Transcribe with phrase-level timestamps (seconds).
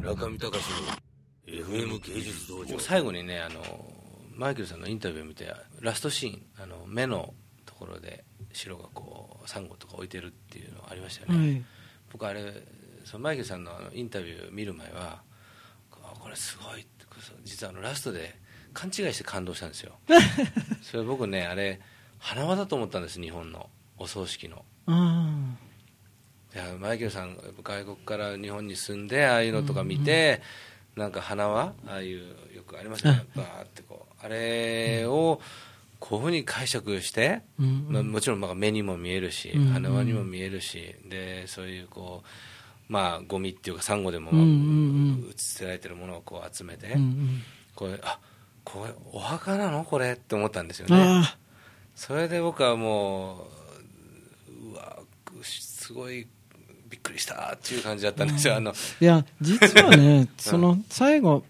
[0.00, 2.80] 村上隆の FM 芸術道場。
[2.80, 3.60] 最後にねあの
[4.34, 7.34] マイケルさんのインタビューを見てラストシーンあの目の
[7.66, 8.24] ところで
[8.54, 11.64] 白がこうサンゴとか置いてるっていうのありましたよね、はい。
[12.10, 12.40] 僕あれ
[13.04, 15.20] そのマイケルさんのあのインタビュー見る前は
[15.92, 17.04] あこれすごいって
[17.44, 18.38] 実はあのラストで
[18.72, 19.98] 勘違いして感動したんですよ。
[20.80, 21.78] それ僕ねあれ
[22.18, 24.64] 花輪だと思ったんです日本のお葬式の。
[24.86, 25.69] あい
[26.60, 30.42] やマイケルさん外国から日本に住んでああいうのとか見て、
[30.96, 32.18] なんか花輪ああいう
[32.54, 33.24] よくありますよね。
[33.34, 34.14] バーってこう。
[34.24, 35.40] あれを
[35.98, 37.86] こういうふうに解釈して、あうん。
[37.88, 42.22] まあ、もちろんまあ目にも見えるし、うんうん花輪にも見えるしでそういうこ
[42.88, 45.30] うまあゴミっていうかサンゴでもうんうんうん。
[45.30, 47.42] 映せられてるものをこう集めて、うんうん。
[47.74, 48.18] これあ
[48.64, 50.96] これお墓なのこれって思ったんですよね。
[50.96, 51.36] あ。
[51.94, 53.46] それで僕はも
[54.48, 54.98] ううわ
[55.42, 56.26] すごい
[56.90, 61.44] びっくりしたっていう感じだったんですよ、あのーいや実はね その最後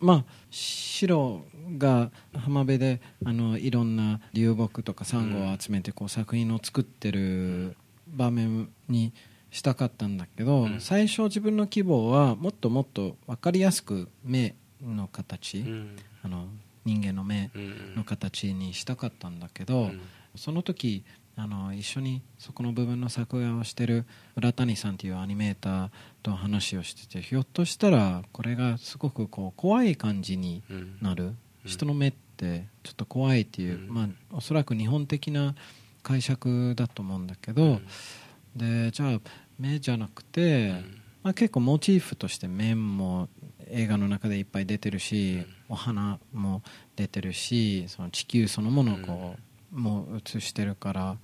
[0.00, 1.44] まあ白
[1.78, 7.76] が浜辺であのいろんな流木とかサンゴを集めてこう作品を作ってる
[8.08, 9.12] 場面に
[9.50, 10.80] したかったんだけど、うん。
[10.80, 15.96] 最初自分の希望はもっともっと分かりやすく目の形、うん。
[16.22, 16.46] あの
[16.84, 17.94] 人間の目うん。
[17.96, 20.00] の形にしたかったんだけど、うん。
[20.34, 21.04] その時
[21.38, 24.06] あの一緒にそこの部分の作画をしてる
[24.36, 25.90] 浦谷さんというアニメーター
[26.22, 31.36] と話をしててひょっとしたらこれがすごくこう怖い感じにうんなる、うん。
[31.66, 35.54] 人の目ってちょっと怖いっていう、うんまあ、おそらく日本的な
[36.02, 37.80] 解釈だと思うんだけど、
[38.54, 39.20] でじゃあ
[39.58, 40.72] 目じゃなくて、
[41.22, 43.28] まあ、結構モチーフとして面も
[43.68, 46.62] 映画の中でいっぱい出てるし、お花も
[46.94, 49.40] 出てるしその地球そのものをこう、
[49.76, 51.16] もう映してるから、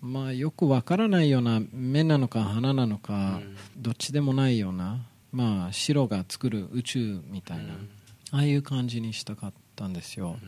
[0.00, 3.56] まあ、よくわからないような目なのか花なのか、うん。
[3.76, 7.90] どっちでもないような、まあ、白が作る宇宙みたいな、うん。
[8.32, 10.38] ああいう感じにしたかったんですよ。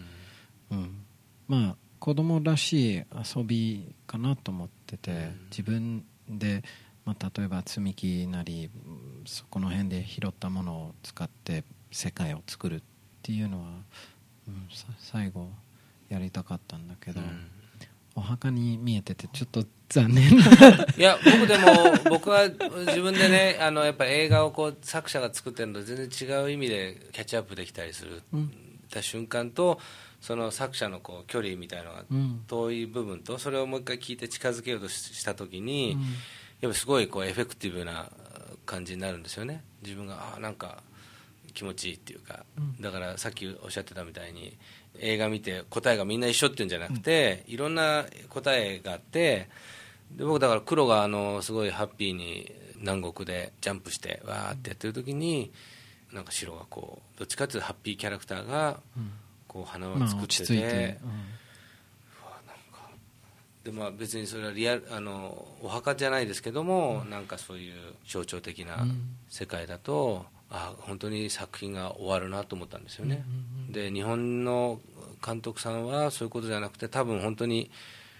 [0.71, 1.05] うん、
[1.47, 3.03] まあ子供らしい
[3.37, 6.63] 遊びかなと思ってて、自分で、
[7.05, 12.83] まあ、例えば積み木なりうんそこの辺で拾ったものを使って世界を作るっ
[13.23, 13.69] ていうのは、
[14.49, 15.49] うん、さ最後
[16.15, 17.21] やりたかったんだけど、
[18.15, 20.45] お墓に見えててちょっと残念な。
[20.97, 21.65] いや僕でも
[22.11, 22.49] 僕は
[22.87, 28.53] 自分でねあのやっぱり映画をこう作者が作ってるのと全然違う意味でキャッチアップできたりする、うん。
[28.91, 29.81] た瞬間と
[30.21, 32.45] その作者のこう距離みたいなのがうん。
[32.47, 36.01] 遠い部分とそれをもう一回聞いて近づけようとしした時に、うん。
[36.61, 38.09] やっぱすごいこうエフェクティブな
[38.65, 39.65] 感じになるんですよね。
[39.83, 40.85] 自分があなんか
[41.55, 42.83] 気持ちいいっていうか、うん。
[42.83, 44.57] だからさっきおっしゃってたみたいに
[44.99, 49.49] 映画見て答えがみんな一緒っていうんじゃなくて、いろんな答えがあって
[50.13, 55.53] で僕だから黒があのすごいハッピーに南国でジャンプしてわーってやってる時に
[56.13, 59.11] なんか白がこうどっちかっていうとハッピーキャラクターがうん。
[59.55, 60.99] こう花をまあ作ってて,、落ち着いて、
[63.63, 69.17] でまあ、別にそれはリアルあのお墓じゃないですけども、なんかそういう象徴的なうん。
[69.29, 70.27] 世界だと、
[70.57, 73.25] あ本当に作品が終わるなと思ったんですよね、
[73.71, 74.79] で日本の
[75.25, 77.73] 監督さんはそういうことじゃなくて多分本当に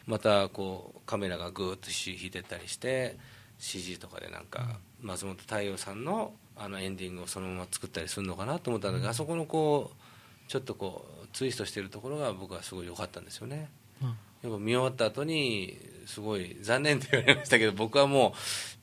[0.07, 3.17] またこうカメラがぐーっと引いてったりして
[3.59, 13.69] CG とかでなんか松本太陽さんのあのエンディングをそのまま作ったりするのかなと思ったんだけど、あそこのこうちょっとこうツイストしてるところが僕はすごい良かったんですよね。
[14.03, 14.09] うん。
[14.09, 18.35] やっぱ見終わった後にすごい残念って言われましたけど僕はも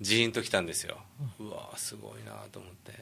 [0.02, 0.98] うジーンときたんですよ、
[1.40, 2.94] うわーすごいなと思って、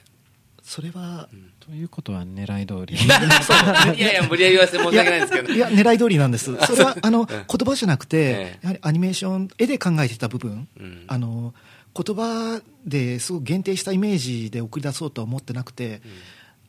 [0.69, 1.27] それは、
[1.59, 2.93] ということは狙い通り。
[3.97, 6.55] いやいや 無理やり言わせて申し訳ないんですけどいや、狙い通りなんです。
[6.63, 7.27] それは、あの、うん。
[7.27, 11.05] 言葉じゃなくてええ、やはりアニメーション、絵で考えてた部分、うん。
[11.07, 11.55] あの、
[11.95, 16.03] 言葉ですごく限定したイメージで送り出そうとは思ってなくて、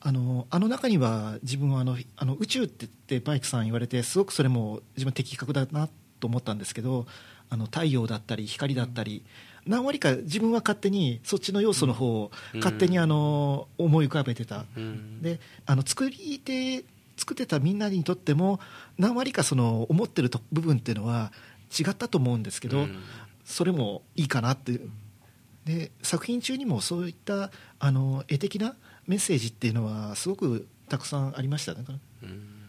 [0.00, 5.90] あの、あの中には自分はあの、あの宇宙って言ってバイクさん言われて、すごくそれも自分的確だな
[6.20, 7.06] と思ったんですけど、
[7.50, 9.24] あの、太陽だったり光だったり、
[9.66, 14.64] 何割か自分は勝手にそっちの要素の方を勝手にあの、思い浮かべてた。
[14.76, 15.22] うん。
[15.22, 16.84] であの作り手
[17.16, 18.60] 作ってたみんなにとっても
[18.96, 21.32] 何割かその思ってると部分っていうのは
[21.78, 22.98] 違ったと思うんですけど、うん。
[23.44, 24.80] それもいいかなって
[25.64, 28.76] で作品中にもそういったあの絵的な
[29.06, 31.74] メッセージっていうのはすごくたくさんありました。
[31.74, 31.84] ね。
[32.22, 32.59] うん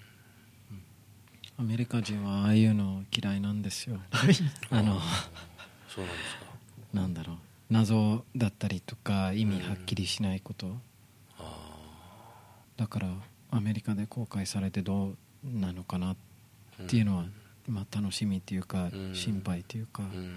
[1.62, 4.00] アメリカ人はああいうの嫌いなんですよ。
[4.72, 5.00] あの
[5.88, 6.46] そうなんですか。
[6.92, 7.38] なんだろう。
[7.70, 10.76] 謎だったりとか意味はっきりしないこと、
[12.78, 13.10] だから
[13.52, 16.16] アメリカで公開されてどうなのかなっ
[16.88, 17.26] ていうのは、
[17.68, 19.16] まあ、楽しみっていうか、うん。
[19.16, 20.36] 心配っていうか、うん。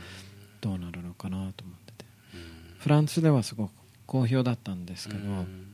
[0.60, 2.04] どうなるのかなと思ってて。
[2.34, 2.80] うん。
[2.80, 3.70] フランスではすごく
[4.04, 5.66] 好評だったんですけど、うん。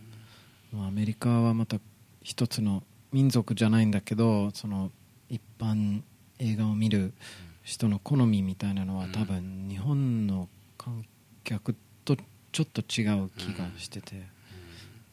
[0.72, 1.78] まあアメリカはまた
[2.22, 4.92] 一つの民族じゃないんだけどその
[5.30, 6.02] 一般
[6.38, 7.14] 映画を見る
[7.62, 11.04] 人の好みみたいなのは多分日本の観
[11.44, 12.16] 客と
[12.52, 14.26] ちょっと違う気がしてて、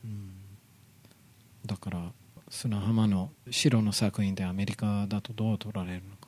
[0.03, 0.31] うん。
[1.65, 2.11] だから
[2.49, 6.27] 砂浜の白の作品でアメリカだとどう撮られるのか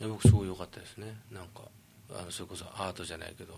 [0.00, 0.08] な。
[0.08, 1.14] 僕すごい良かったですね。
[1.30, 1.62] なんか
[2.10, 3.54] あのそれこそアートじゃないけど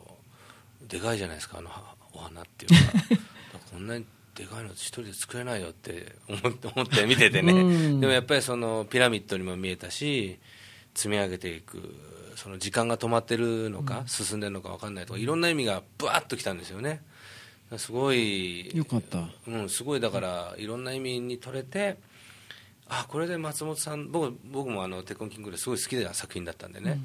[0.89, 3.17] でかいじゃないですかあのはお花っていうか
[3.71, 4.05] こんなに
[4.37, 7.57] でかいの一人で作れないよって思って 思って見ててね、う
[7.97, 8.01] ん。
[8.01, 10.39] でもやっぱりそのピラミッドにも見えたし
[10.95, 11.95] 積み上げていく
[12.37, 17.03] その時間が止まってるのか、進んでるのか分かんないとかいろんな意味がブワッときたんですよね。
[17.79, 19.29] すごいよかった。
[19.49, 21.97] うん、すごいだからいろんな意味に取れて
[22.89, 27.01] あこれで松本さん僕僕もあの「鉄痕キング」ですごい好きな作品だったんでね、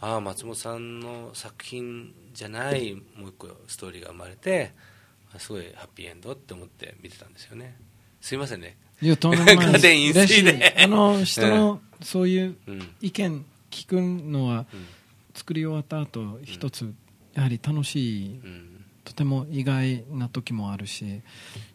[0.00, 4.95] ああ松本さんの作品じゃないもう一個ストーリーが生まれてあ
[5.38, 7.76] すごいハッピーエンドって思って見てたんですよね。
[8.20, 8.76] すいませんね。
[9.00, 12.88] いやとんでもないで嬉しいあの人のそういううん。
[13.00, 14.86] 意見聞くのはうん。
[15.34, 16.92] 作り終わった後一つ
[17.34, 18.84] やはり楽しいうん。
[19.04, 21.04] とても意外な時もあるし。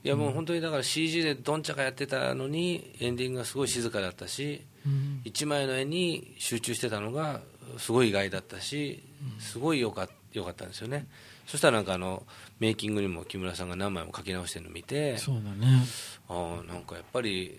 [0.04, 5.22] いやもう本当にだから CG でどんちゃかやってたのにエンディングがすごい静かだったしうん。
[5.24, 7.42] 一枚の絵に集中してたのが
[7.78, 9.04] すごい意外だったし
[9.40, 11.08] すごいよかよかったんですよね。
[11.46, 12.24] そしたらなんかあの
[12.60, 15.84] メイキングにも木村さんが何枚も書き直してるのを見てそうだね。
[16.30, 17.58] ああなんかやっぱり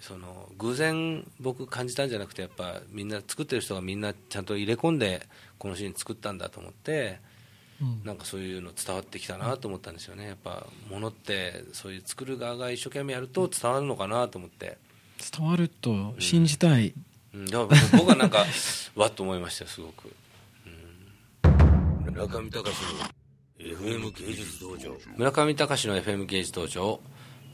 [0.00, 5.26] その偶然僕感じたんじゃなくてやっぱみんな作ってる人がみんなちゃんと入れ込んで
[5.58, 7.18] このシーン作ったんだと思って
[7.80, 8.02] うん。
[8.04, 10.26] なんかそういうの伝わってきたなと思ったんですよね。
[10.26, 14.78] やっぱ物ってそういう作る側が一生懸命やると伝わるのかなと思って、
[15.38, 16.94] 伝わると信じたい。
[17.34, 18.46] うん、だから僕僕はなんか
[18.96, 20.10] わっと思いましたよすごく、
[22.16, 24.96] 村上、隆の FM 芸術道場。
[25.18, 27.00] 村上隆の FM 芸術道場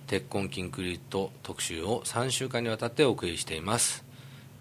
[0.06, 4.04] 鉄痕キンクリート特集を3週間にわたってお送りしています。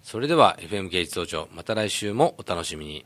[0.01, 3.05] それでは FM 芸術道場また来週もお楽しみに。